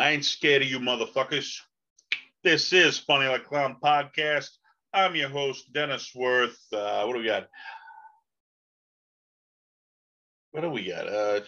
[0.00, 1.58] I ain't scared of you motherfuckers.
[2.42, 4.48] This is Funny Like Clown Podcast.
[4.94, 6.58] I'm your host, Dennis Worth.
[6.72, 7.48] Uh, what do we got?
[10.52, 11.06] What do we got?
[11.06, 11.40] Uh,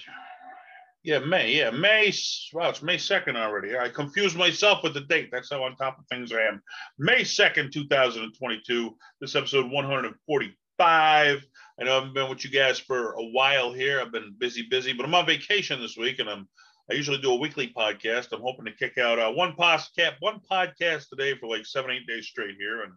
[1.03, 1.53] yeah, May.
[1.55, 2.13] Yeah, May.
[2.53, 3.75] Wow, it's May 2nd already.
[3.79, 5.31] I confused myself with the date.
[5.33, 6.63] That's how on top of things I am.
[6.99, 8.95] May 2nd, 2022.
[9.23, 11.47] This episode 145.
[11.81, 13.99] I know I haven't been with you guys for a while here.
[13.99, 16.47] I've been busy, busy, but I'm on vacation this week and I'm
[16.93, 18.33] I usually do a weekly podcast.
[18.33, 22.07] I'm hoping to kick out uh, one podcast, one podcast today for like seven, eight
[22.07, 22.93] days straight here, and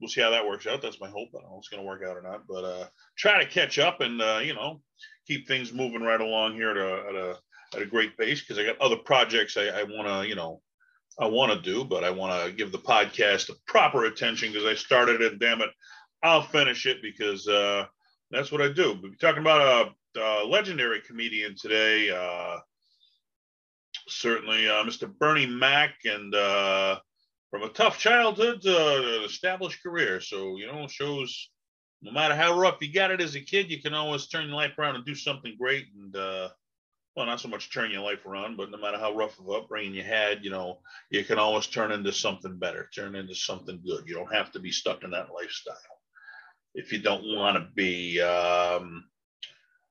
[0.00, 0.80] we'll see how that works out.
[0.80, 1.28] That's my hope.
[1.34, 2.86] I don't know if it's going to work out or not, but uh,
[3.18, 4.80] try to catch up and uh, you know
[5.26, 7.38] keep things moving right along here at a at a,
[7.74, 10.62] at a great pace because I got other projects I, I want to you know
[11.20, 14.66] I want to do, but I want to give the podcast the proper attention because
[14.66, 15.38] I started it.
[15.38, 15.70] Damn it,
[16.22, 17.84] I'll finish it because uh,
[18.30, 18.98] that's what I do.
[19.02, 22.08] We're talking about a, a legendary comedian today.
[22.08, 22.60] Uh,
[24.08, 25.12] certainly, uh, Mr.
[25.18, 26.98] Bernie Mac, and uh,
[27.50, 30.20] from a tough childhood to an established career.
[30.20, 31.50] So you know, shows
[32.02, 34.56] no matter how rough you got it as a kid, you can always turn your
[34.56, 35.86] life around and do something great.
[35.96, 36.48] And uh,
[37.16, 39.94] well, not so much turn your life around, but no matter how rough of upbringing
[39.94, 44.04] you had, you know, you can always turn into something better, turn into something good.
[44.06, 45.76] You don't have to be stuck in that lifestyle
[46.74, 48.20] if you don't want to be.
[48.20, 49.04] Um,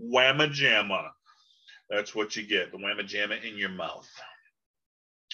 [0.00, 1.08] whamma jamma.
[1.90, 2.70] That's what you get.
[2.72, 4.08] The whamma jamma in your mouth.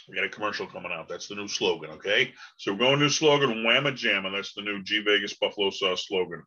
[0.09, 1.09] We got a commercial coming out.
[1.09, 1.91] That's the new slogan.
[1.91, 2.33] Okay.
[2.57, 4.33] So we're going new slogan, whamma jamma.
[4.33, 6.43] That's the new G Vegas buffalo sauce slogan.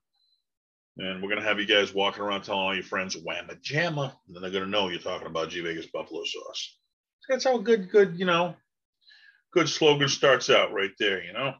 [0.97, 4.13] And we're going to have you guys walking around telling all your friends whamma jamma.
[4.27, 6.77] And then they're going to know you're talking about G Vegas buffalo sauce.
[7.29, 8.55] That's how good, good, you know,
[9.53, 11.53] good slogan starts out right there, you know.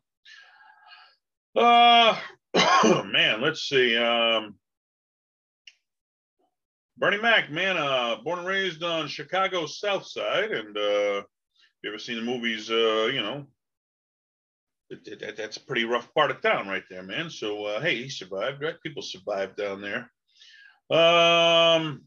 [1.55, 2.17] Uh,
[3.05, 3.95] man, let's see.
[3.97, 4.55] Um,
[6.97, 10.51] Bernie Mac, man, uh, born and raised on Chicago's South Side.
[10.51, 11.23] And uh,
[11.83, 13.45] you ever seen the movies, uh, you know,
[14.89, 17.29] it, that's a pretty rough part of town right there, man.
[17.29, 18.81] So uh, hey, he survived, right?
[18.83, 20.11] People survived down there.
[20.89, 22.03] Um,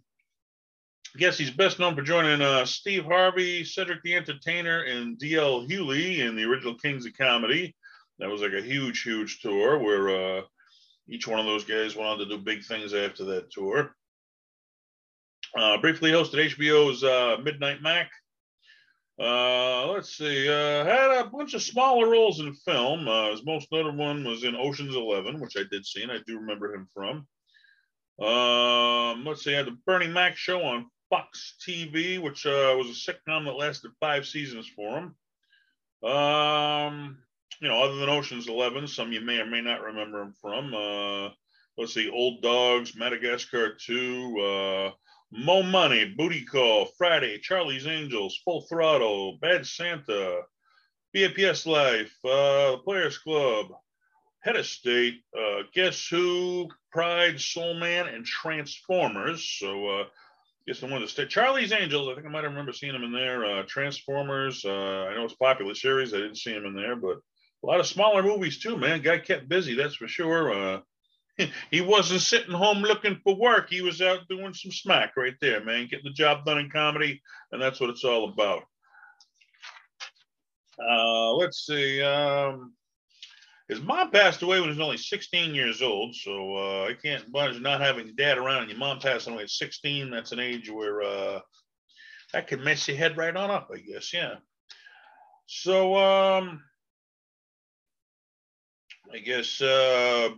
[1.15, 5.67] I guess he's best known for joining uh, Steve Harvey, Cedric the Entertainer, and D.L.
[5.67, 7.75] Hughley in the original Kings of Comedy.
[8.19, 10.43] That was like a huge, huge tour where uh,
[11.09, 13.95] each one of those guys went on to do big things after that tour.
[15.57, 18.11] Uh, briefly hosted HBO's uh, Midnight Mac
[19.19, 20.49] uh, let's see.
[20.49, 23.07] Uh, had a bunch of smaller roles in film.
[23.07, 26.19] Uh, his most notable one was in Ocean's Eleven, which I did see, and I
[26.27, 27.27] do remember him from.
[28.25, 29.55] Um, let's see.
[29.55, 33.53] I had the Bernie Mac show on Fox TV, which uh, was a sitcom that
[33.57, 36.11] lasted five seasons for him.
[36.11, 37.19] Um,
[37.61, 40.75] you know, other than Ocean's Eleven, some you may or may not remember him from.
[40.75, 41.31] Uh,
[41.79, 44.41] let's see, Old Dogs, Madagascar Two.
[44.41, 44.91] Uh,
[45.37, 50.43] Mo Money, Booty Call, Friday, Charlie's Angels, Full Throttle, Bad Santa,
[51.13, 53.67] BAPS Life, uh, Players Club,
[54.43, 59.45] Head of State, uh, Guess Who, Pride, Soul Man, and Transformers.
[59.59, 60.05] So, uh,
[60.69, 61.27] guess the one to stay.
[61.27, 63.45] Charlie's Angels, I think I might remember seeing him in there.
[63.45, 66.15] Uh, Transformers, uh, I know it's a popular series.
[66.15, 67.19] I didn't see him in there, but
[67.65, 69.03] a lot of smaller movies too, man.
[69.03, 70.53] Guy kept busy, that's for sure.
[70.53, 70.81] Uh,
[71.71, 73.71] he wasn't sitting home looking for work.
[73.71, 77.21] He was out doing some smack right there, man, getting the job done in comedy,
[77.53, 78.63] and that's what it's all about.
[80.79, 82.03] Uh, let's see.
[82.03, 82.73] Um,
[83.69, 87.25] his mom passed away when he was only 16 years old, so uh, I can't
[87.27, 90.11] imagine not having your dad around and your mom passing away at 16.
[90.11, 91.41] That's an age where uh,
[92.33, 94.13] that could mess your head right on up, I guess.
[94.13, 94.35] Yeah.
[95.47, 96.63] So um,
[99.13, 100.31] I guess uh,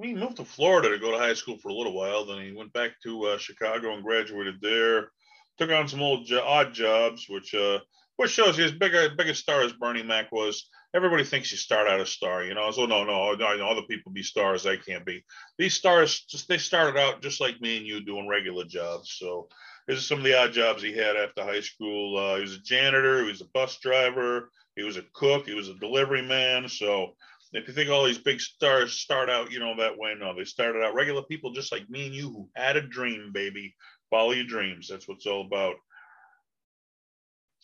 [0.00, 2.24] he moved to Florida to go to high school for a little while.
[2.24, 5.10] Then he went back to uh, Chicago and graduated there.
[5.58, 7.80] Took on some old jo- odd jobs, which uh,
[8.16, 10.68] which shows you as big a big a star as Bernie Mac was.
[10.94, 12.70] Everybody thinks you start out a star, you know.
[12.70, 14.66] So no, no, no, other people be stars.
[14.66, 15.24] I can't be.
[15.58, 19.16] These stars just they started out just like me and you doing regular jobs.
[19.18, 19.48] So
[19.86, 22.16] these some of the odd jobs he had after high school.
[22.16, 23.22] Uh, he was a janitor.
[23.22, 24.50] He was a bus driver.
[24.76, 25.46] He was a cook.
[25.46, 26.68] He was a delivery man.
[26.68, 27.14] So
[27.52, 30.44] if you think all these big stars start out, you know, that way, no, they
[30.44, 33.74] started out regular people just like me and you who had a dream, baby.
[34.08, 34.88] Follow your dreams.
[34.88, 35.74] That's what it's all about.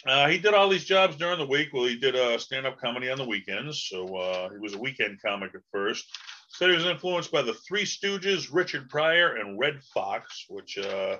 [0.06, 1.68] Uh, he did all these jobs during the week.
[1.72, 5.20] Well, he did uh, stand-up comedy on the weekends, so uh, he was a weekend
[5.22, 6.04] comic at first.
[6.48, 11.16] said he was influenced by the Three Stooges, Richard Pryor, and Redd Foxx, which uh,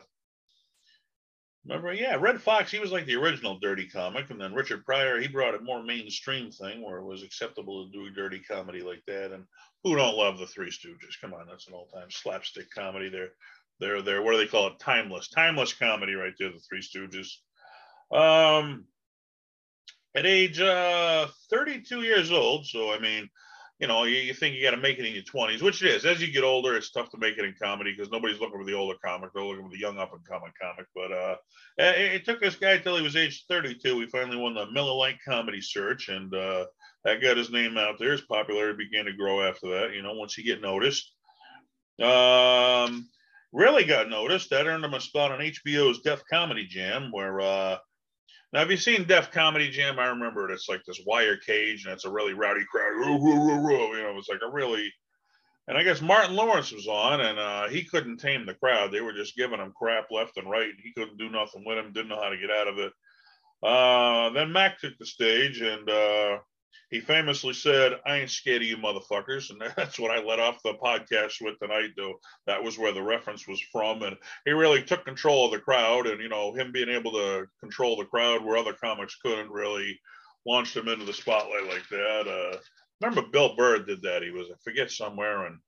[1.67, 5.21] remember, yeah, Redd Foxx, he was like the original dirty comic, and then Richard Pryor,
[5.21, 9.03] he brought a more mainstream thing where it was acceptable to do dirty comedy like
[9.07, 9.33] that.
[9.33, 9.45] And
[9.83, 11.21] who don't love the Three Stooges?
[11.21, 13.09] Come on, that's an all-time slapstick comedy.
[13.09, 13.31] They're
[13.79, 14.79] they're they're what do they call it?
[14.79, 16.51] Timeless, timeless comedy right there.
[16.53, 17.29] The Three Stooges.
[18.13, 18.85] Um,
[20.15, 23.29] at age uh, 32 years old, so I mean,
[23.79, 25.95] you know, you, you think you got to make it in your 20s, which it
[25.95, 26.05] is.
[26.07, 28.65] As you get older, it's tough to make it in comedy because nobody's looking for
[28.65, 30.87] the older comic; they're looking for the young up and coming comic.
[30.95, 31.37] But uh,
[31.77, 34.01] it, it, took this guy till he was age 32.
[34.01, 36.67] He finally won the Miller Lite Comedy Search, and uh,
[37.05, 38.13] that got his name out there.
[38.13, 39.95] His popularity began to grow after that.
[39.95, 41.13] You know, once you get noticed.
[42.03, 43.09] Um,
[43.53, 44.51] really got noticed.
[44.51, 47.79] That earned him a spot on HBO's Def Comedy Jam, where uh,
[48.53, 49.99] now have you seen Def Comedy Jam?
[49.99, 50.55] I remember it.
[50.55, 52.93] It's like this wire cage, and it's a really rowdy crowd.
[52.95, 54.93] You know, it was like a really,
[55.69, 58.93] and I guess Martin Lawrence was on, and uh, he couldn't tame the crowd.
[58.93, 60.73] They were just giving him crap left and right.
[60.83, 61.93] He couldn't do nothing with him.
[61.93, 62.93] Didn't know how to get out of it.
[63.63, 66.39] Uh, then Mac took the stage, and uh,
[66.91, 69.51] he famously said, I ain't scared of you motherfuckers.
[69.51, 72.15] And that's what I let off the podcast with tonight, though.
[72.47, 74.03] That was where the reference was from.
[74.03, 76.07] And he really took control of the crowd.
[76.07, 79.99] And, you know, him being able to control the crowd where other comics couldn't really
[80.47, 82.29] launched him into the spotlight like that.
[82.29, 82.59] Uh,
[83.01, 84.23] remember Bill Burr did that.
[84.23, 85.59] He was, I forget somewhere, and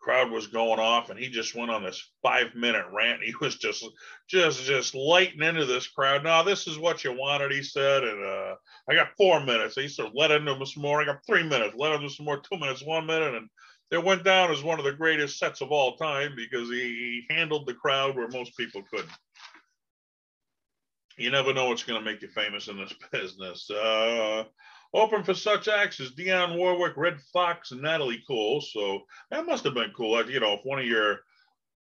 [0.00, 3.22] crowd was going off and he just went on this five minute rant.
[3.22, 3.84] He was just
[4.28, 6.24] just just lighting into this crowd.
[6.24, 8.54] Now this is what you wanted he said and uh,
[8.88, 9.74] i got four minutes.
[9.74, 11.00] He sort of let into him some more.
[11.00, 11.74] I got three minutes.
[11.76, 12.40] Let him into some more.
[12.40, 13.34] Two minutes one minute.
[13.34, 13.48] And
[13.90, 17.34] it went down as one of the greatest sets of all time because he, he
[17.34, 19.10] handled the crowd where most people couldn't.
[21.16, 23.68] You never know what's going to make you famous in this business.
[23.70, 24.44] Uh,
[24.94, 28.60] Open for such acts as Dionne Warwick, Redd Foxx, and Natalie Cole.
[28.60, 29.00] So
[29.30, 30.12] that must have been cool.
[30.12, 31.20] Like, you know, if one of your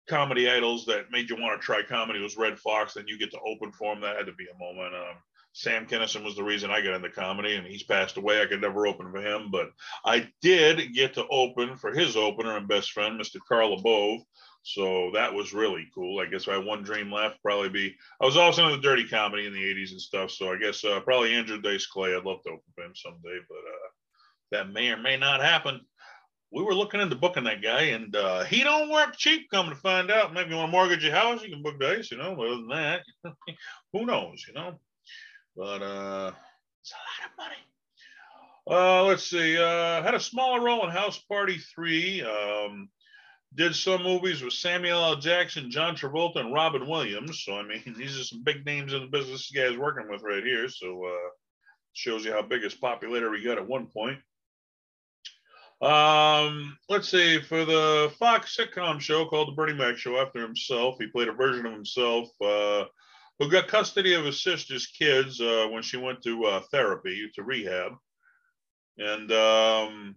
[0.09, 3.31] comedy idols that made you want to try comedy was Redd Foxx, then you get
[3.33, 4.01] to open for him.
[4.01, 4.95] That had to be a moment.
[4.95, 5.17] Um,
[5.53, 8.41] Sam Kinison was the reason I got into comedy, and he's passed away.
[8.41, 9.71] I could never open for him, but
[10.05, 13.39] I did get to open for his opener and best friend, Mr.
[13.47, 14.21] Carl LaBove.
[14.63, 16.21] So that was really cool.
[16.21, 17.97] I guess I had one dream left, probably be.
[18.21, 20.31] I was also into the dirty comedy in the '80s and stuff.
[20.31, 22.15] So I guess uh, probably Andrew Dice Clay.
[22.15, 23.89] I'd love to open for him someday, but uh,
[24.53, 25.81] that may or may not happen.
[26.53, 29.51] We were looking into booking that guy, and uh, he don't work cheap.
[29.51, 32.13] Come to find out, maybe you want to mortgage your house, you can book Dice.
[32.13, 33.01] You know, other than that,
[33.93, 34.45] who knows?
[34.47, 34.79] You know,
[35.57, 36.31] but uh,
[36.83, 37.57] it's a lot of money.
[38.71, 39.59] Uh, let's see.
[39.59, 42.23] Uh, had a smaller role in House Party Three.
[42.23, 42.91] Um,
[43.55, 45.17] did some movies with Samuel L.
[45.17, 47.43] Jackson, John Travolta, and Robin Williams.
[47.45, 50.23] So I mean, these are some big names in the business this guy's working with
[50.23, 50.69] right here.
[50.69, 51.31] So uh,
[51.93, 54.19] shows you how big his popularity got at one point.
[55.83, 60.95] Um, let's see, for the Fox sitcom show called The Bernie Mac Show after himself,
[61.01, 62.85] he played a version of himself uh,
[63.41, 67.43] who got custody of his sister's kids uh, when she went to uh, therapy, to
[67.43, 67.95] rehab.
[68.97, 70.15] And um,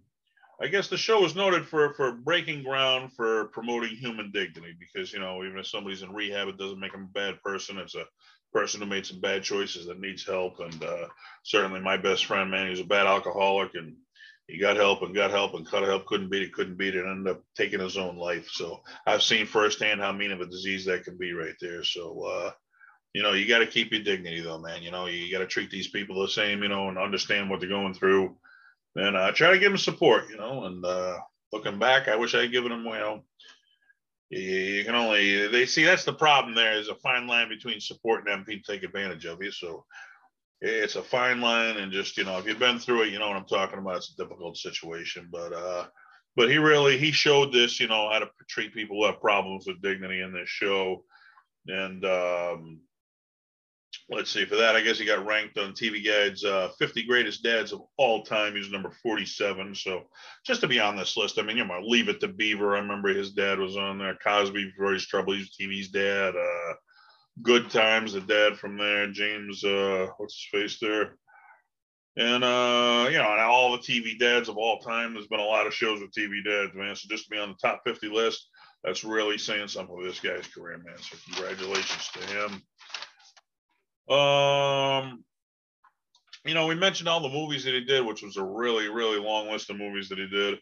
[0.60, 5.12] I guess the show is noted for for breaking ground for promoting human dignity because
[5.12, 7.78] you know even if somebody's in rehab, it doesn't make them a bad person.
[7.78, 8.04] It's a
[8.52, 10.60] person who made some bad choices that needs help.
[10.60, 11.08] And uh,
[11.42, 13.96] certainly, my best friend, man, he's a bad alcoholic, and
[14.46, 17.04] he got help and got help and cut help, couldn't beat it, couldn't beat it,
[17.04, 18.48] and ended up taking his own life.
[18.50, 21.84] So I've seen firsthand how mean of a disease that can be right there.
[21.84, 22.22] So.
[22.22, 22.52] Uh,
[23.14, 24.82] you know, you got to keep your dignity, though, man.
[24.82, 27.60] You know, you got to treat these people the same, you know, and understand what
[27.60, 28.36] they're going through
[28.96, 30.64] and uh, try to give them support, you know.
[30.64, 31.18] And uh,
[31.52, 33.22] looking back, I wish I would given them, you know,
[34.30, 36.54] you, can only they see that's the problem.
[36.54, 39.52] There is a fine line between support and MP take advantage of you.
[39.52, 39.84] So
[40.60, 43.28] it's a fine line, and just you know, if you've been through it, you know
[43.28, 43.96] what I'm talking about.
[43.96, 45.86] It's a difficult situation, but uh,
[46.34, 49.66] but he really he showed this, you know, how to treat people who have problems
[49.66, 51.04] with dignity in this show,
[51.68, 52.80] and um,
[54.08, 57.42] let's see, for that, I guess he got ranked on TV Guide's uh, 50 greatest
[57.42, 58.54] dads of all time.
[58.54, 59.74] He's number 47.
[59.74, 60.04] So
[60.44, 62.76] just to be on this list, I mean, you know, Leave It to Beaver.
[62.76, 64.16] I remember his dad was on there.
[64.24, 66.34] Cosby, before his trouble, he was TV's dad.
[66.36, 66.74] Uh,
[67.42, 69.10] Good Times, the dad from there.
[69.10, 71.18] James, uh, what's his face there?
[72.18, 75.12] And, uh, you know, and all the TV dads of all time.
[75.12, 76.96] There's been a lot of shows with TV dads, man.
[76.96, 78.48] So just to be on the top 50 list,
[78.84, 80.96] that's really saying something with this guy's career, man.
[80.98, 82.62] So congratulations to him.
[84.08, 85.24] Um,
[86.44, 89.18] you know, we mentioned all the movies that he did, which was a really, really
[89.18, 90.58] long list of movies that he did.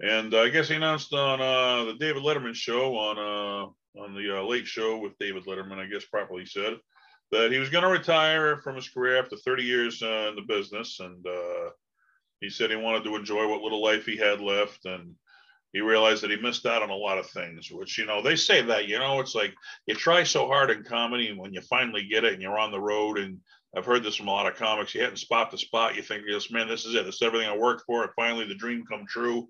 [0.00, 4.14] And uh, I guess he announced on uh, the David Letterman show on uh, on
[4.14, 6.74] the uh, Late Show with David Letterman, I guess properly said,
[7.30, 10.42] that he was going to retire from his career after 30 years uh, in the
[10.42, 11.70] business, and uh,
[12.40, 15.14] he said he wanted to enjoy what little life he had left, and
[15.74, 18.36] he realized that he missed out on a lot of things, which, you know, they
[18.36, 19.52] say that, you know, it's like
[19.86, 22.70] you try so hard in comedy and when you finally get it and you're on
[22.70, 23.38] the road and
[23.76, 26.22] I've heard this from a lot of comics, you hit spot the spot, you think,
[26.28, 27.04] yes, man, this is it.
[27.04, 28.08] This is everything I worked for.
[28.14, 29.48] Finally the dream come true.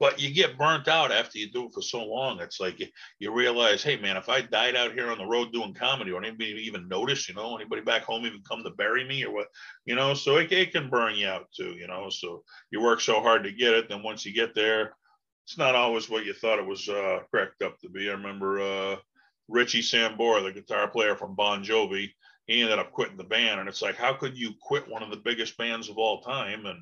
[0.00, 2.40] But you get burnt out after you do it for so long.
[2.40, 2.86] It's like you,
[3.20, 6.20] you realize, hey man, if I died out here on the road doing comedy, or
[6.20, 9.46] anybody even notice, you know, anybody back home even come to bury me or what,
[9.84, 12.08] you know, so it, it can burn you out too, you know.
[12.10, 14.96] So you work so hard to get it, then once you get there,
[15.50, 18.08] it's not always what you thought it was uh, cracked up to be.
[18.08, 18.96] I remember uh,
[19.48, 22.10] Richie Sambora, the guitar player from Bon Jovi,
[22.46, 23.58] he ended up quitting the band.
[23.58, 26.66] And it's like, how could you quit one of the biggest bands of all time?
[26.66, 26.78] And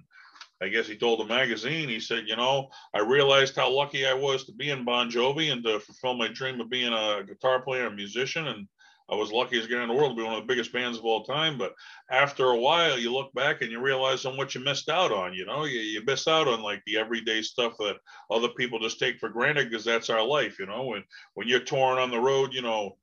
[0.60, 4.12] I guess he told the magazine, he said, you know, I realized how lucky I
[4.12, 7.62] was to be in Bon Jovi and to fulfill my dream of being a guitar
[7.62, 8.48] player and musician.
[8.48, 8.68] And
[9.10, 10.98] I was lucky as getting in the world to be one of the biggest bands
[10.98, 11.56] of all time.
[11.56, 11.74] But
[12.10, 15.32] after a while, you look back and you realize on what you missed out on.
[15.32, 17.96] You know, you, you miss out on like the everyday stuff that
[18.30, 20.58] other people just take for granted because that's our life.
[20.58, 22.96] You know, when when you're touring on the road, you know,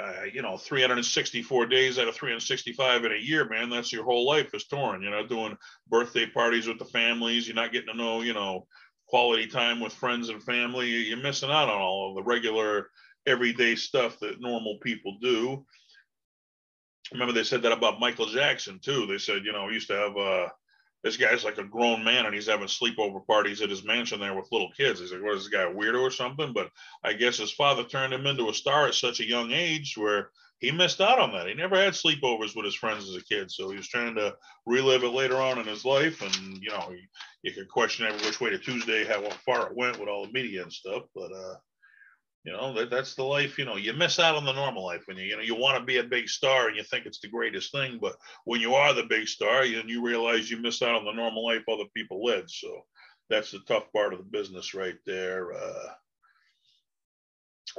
[0.00, 4.26] uh, you know, 364 days out of 365 in a year, man, that's your whole
[4.26, 5.02] life is touring.
[5.02, 5.56] You're not doing
[5.88, 7.46] birthday parties with the families.
[7.46, 8.66] You're not getting to know, you know,
[9.06, 10.88] quality time with friends and family.
[10.88, 12.90] You're missing out on all of the regular
[13.26, 15.64] everyday stuff that normal people do.
[17.12, 19.06] Remember, they said that about Michael Jackson too.
[19.06, 20.48] They said, you know, he used to have uh,
[21.04, 24.34] this guy's like a grown man and he's having sleepover parties at his mansion there
[24.34, 25.00] with little kids.
[25.00, 26.54] He's like, what is this guy, weirdo or something?
[26.54, 26.70] But
[27.04, 30.30] I guess his father turned him into a star at such a young age where
[30.60, 31.46] he missed out on that.
[31.46, 33.50] He never had sleepovers with his friends as a kid.
[33.50, 36.22] So he was trying to relive it later on in his life.
[36.22, 37.02] And, you know, you,
[37.42, 40.32] you could question every which way to Tuesday, how far it went with all the
[40.32, 41.02] media and stuff.
[41.14, 41.54] But, uh,
[42.44, 45.04] you know, that, that's the life, you know, you miss out on the normal life
[45.06, 47.20] when you, you know, you want to be a big star and you think it's
[47.20, 47.98] the greatest thing.
[48.00, 51.12] But when you are the big star, you, you realize you miss out on the
[51.12, 52.50] normal life other people live.
[52.50, 52.84] So
[53.30, 55.54] that's the tough part of the business right there.
[55.54, 55.88] Uh,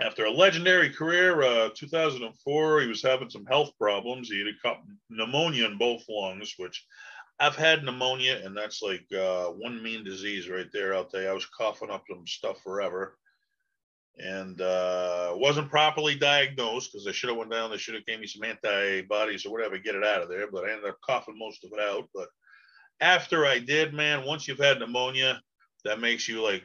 [0.02, 4.30] after a legendary career, uh, 2004, he was having some health problems.
[4.30, 4.82] He had caught
[5.12, 6.84] pneumonia in both lungs, which
[7.40, 10.96] I've had pneumonia, and that's like uh, one mean disease right there.
[10.96, 13.16] I'll tell you, I was coughing up some stuff forever
[14.18, 17.70] and uh, wasn't properly diagnosed because I should have went down.
[17.70, 20.50] They should have gave me some antibodies or whatever, get it out of there.
[20.50, 22.10] But I ended up coughing most of it out.
[22.14, 22.30] But
[23.02, 25.42] after I did, man, once you've had pneumonia,
[25.84, 26.64] that makes you like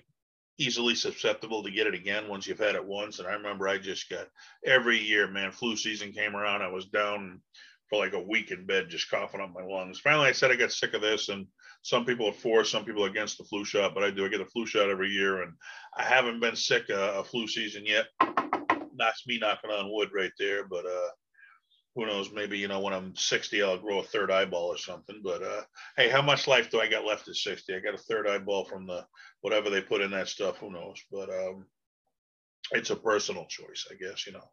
[0.59, 3.19] easily susceptible to get it again once you've had it once.
[3.19, 4.28] And I remember I just got
[4.64, 6.62] every year, man, flu season came around.
[6.62, 7.40] I was down
[7.88, 9.99] for like a week in bed, just coughing up my lungs.
[9.99, 11.47] Finally, I said I got sick of this, and
[11.82, 14.25] some people are for, some people are against the flu shot, but I do.
[14.25, 15.52] I get a flu shot every year, and
[15.96, 18.06] I haven't been sick a, a flu season yet.
[18.96, 21.10] That's me knocking on wood right there, but uh,
[21.94, 22.30] who knows?
[22.32, 25.20] Maybe you know when I'm 60, I'll grow a third eyeball or something.
[25.25, 25.62] But uh,
[25.96, 27.75] hey, how much life do I got left at 60?
[27.75, 29.06] I got a third eyeball from the
[29.40, 30.58] whatever they put in that stuff.
[30.58, 31.02] Who knows?
[31.10, 31.66] But um,
[32.72, 34.26] it's a personal choice, I guess.
[34.26, 34.44] You know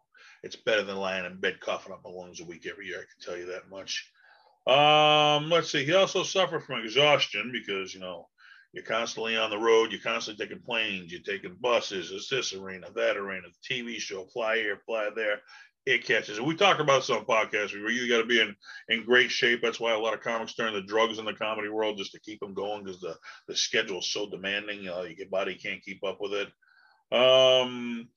[0.44, 2.98] it's better than lying in bed coughing up my lungs a week every year.
[2.98, 4.10] I can tell you that much.
[4.68, 5.86] Um, let's see.
[5.86, 8.28] He also suffered from exhaustion because you know
[8.74, 9.92] you're constantly on the road.
[9.92, 11.12] You're constantly taking planes.
[11.12, 12.12] You're taking buses.
[12.12, 15.40] It's this arena, that arena, the TV show, fly here, fly there.
[15.86, 16.42] It catches.
[16.42, 18.54] We talk about some podcasts where you got to be in,
[18.90, 19.62] in great shape.
[19.62, 22.20] That's why a lot of comics turn to drugs in the comedy world just to
[22.20, 23.16] keep them going because the
[23.48, 24.90] the schedule is so demanding.
[24.90, 26.48] Uh, your body can't keep up with it.
[27.18, 28.10] Um,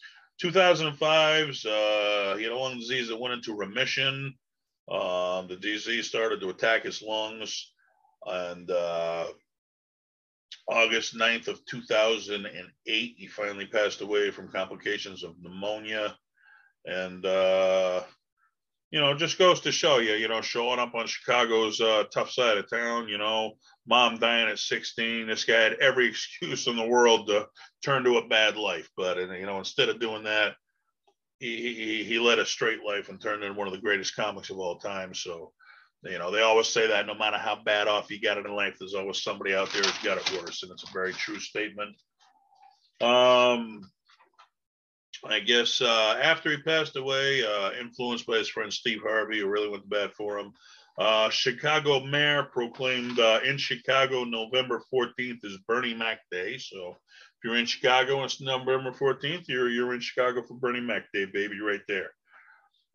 [0.42, 4.35] 2005's uh, he had a lung disease that went into remission.
[4.90, 7.73] Um, the disease started to attack his lungs,
[8.26, 9.26] and uh,
[10.68, 16.16] August 9th of 2008, he finally passed away from complications of pneumonia.
[16.87, 18.02] And uh,
[18.90, 22.30] you know, just goes to show you, you know, showing up on Chicago's uh, tough
[22.30, 23.52] side of town, you know,
[23.87, 25.28] mom dying at 16.
[25.28, 27.47] This guy had every excuse in the world to
[27.85, 28.88] turn to a bad life.
[28.97, 30.54] But, you know, instead of doing that,
[31.40, 34.50] he, he, he led a straight life and turned into one of the greatest comics
[34.50, 35.14] of all time.
[35.14, 35.52] So,
[36.04, 38.54] you know, they always say that no matter how bad off you got it in
[38.54, 40.62] life, there's always somebody out there who's got it worse.
[40.62, 41.97] And it's a very true statement.
[43.00, 43.90] Um,
[45.25, 49.49] I guess uh, after he passed away, uh, influenced by his friend Steve Harvey, who
[49.49, 50.52] really went bad for him,
[50.99, 56.59] uh, Chicago mayor proclaimed uh, in Chicago November 14th is Bernie Mac Day.
[56.59, 56.97] So
[57.44, 59.49] you're in Chicago, and it's November 14th.
[59.49, 62.11] You're you're in Chicago for Bernie Mac Day, baby, right there.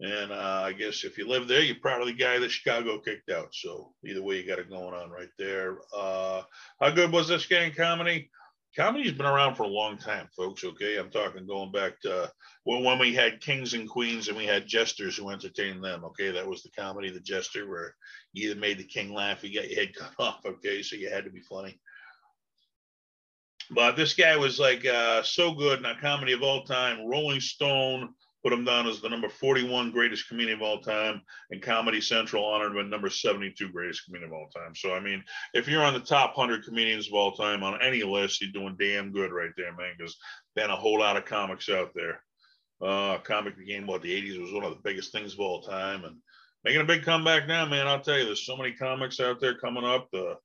[0.01, 2.99] And uh, I guess if you live there, you're proud of the guy that Chicago
[2.99, 3.53] kicked out.
[3.53, 5.77] So either way, you got it going on right there.
[5.95, 6.41] Uh,
[6.81, 8.29] how good was this in comedy?
[8.75, 10.63] comedy's been around for a long time, folks.
[10.63, 12.31] Okay, I'm talking going back to
[12.65, 16.03] well, when we had kings and queens and we had jesters who entertained them.
[16.05, 17.95] Okay, that was the comedy, the jester, where
[18.33, 20.45] you either made the king laugh, you got your head cut off.
[20.45, 21.79] Okay, so you had to be funny.
[23.72, 27.07] But this guy was like uh, so good in a comedy of all time.
[27.07, 28.13] Rolling Stone
[28.45, 31.19] put him down as the number 41 greatest comedian of all time,
[31.50, 34.75] and Comedy Central honored him at number 72 greatest comedian of all time.
[34.75, 35.24] So, I mean,
[35.55, 38.75] if you're on the top 100 comedians of all time on any list, you're doing
[38.79, 40.15] damn good right there, man, because
[40.55, 42.22] been a whole lot of comics out there.
[42.79, 46.03] Uh, comic became what the 80s was one of the biggest things of all time,
[46.05, 46.17] and
[46.63, 47.88] making a big comeback now, man.
[47.88, 50.10] I'll tell you, there's so many comics out there coming up.
[50.12, 50.36] The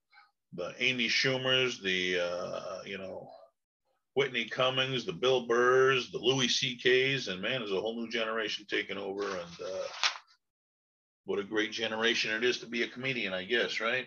[0.55, 3.31] the Amy Schumers, the uh, you know
[4.15, 8.67] Whitney Cummings, the Bill Burrs, the Louis C.K.'s, and man, there's a whole new generation
[8.69, 9.23] taking over.
[9.23, 9.87] And uh,
[11.25, 14.07] what a great generation it is to be a comedian, I guess, right?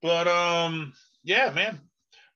[0.00, 0.92] But um,
[1.24, 1.80] yeah, man,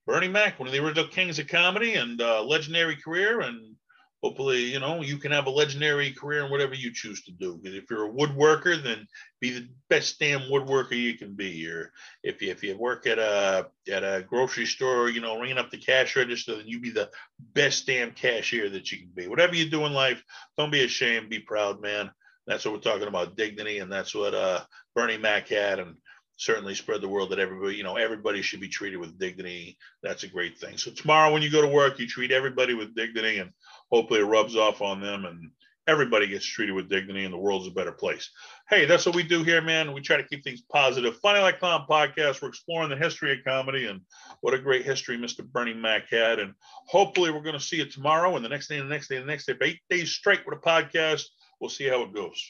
[0.06, 3.76] Bernie Mac, one of the original kings of comedy, and uh, legendary career, and
[4.23, 7.57] hopefully, you know, you can have a legendary career in whatever you choose to do.
[7.57, 9.07] Because if you're a woodworker, then
[9.41, 11.67] be the best damn woodworker you can be.
[11.67, 15.59] Or if you if you work at a at a grocery store, you know, ringing
[15.59, 17.11] up the cash register, then you be the
[17.55, 19.29] best damn cashier that you can be.
[19.29, 20.23] Whatever you do in life,
[20.59, 21.31] don't be ashamed.
[21.31, 22.11] Be proud, man.
[22.47, 24.61] That's what we're talking about, dignity, and that's what uh,
[24.95, 25.97] Bernie Mac had, and
[26.40, 29.76] certainly spread the word that everybody, you know, everybody should be treated with dignity.
[30.02, 30.78] That's a great thing.
[30.78, 33.50] So tomorrow, when you go to work, you treat everybody with dignity, and
[33.92, 35.50] hopefully it rubs off on them and
[35.87, 38.30] everybody gets treated with dignity and the world's a better place.
[38.70, 39.92] Hey, that's what we do here, man.
[39.92, 41.18] We try to keep things positive.
[41.18, 42.40] Funny Like Clown podcast.
[42.40, 44.00] We're exploring the history of comedy and
[44.40, 45.44] what a great history Mr.
[45.44, 46.38] Bernie Mac had.
[46.38, 46.54] And
[46.87, 49.16] hopefully we're going to see you tomorrow and the next day, and the next day,
[49.16, 51.25] and the next day, eight days straight with a podcast.
[51.61, 52.40] We'll see how it goes.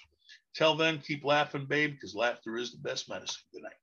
[0.54, 3.42] Till then, keep laughing, babe, because laughter is the best medicine.
[3.52, 3.79] Good night.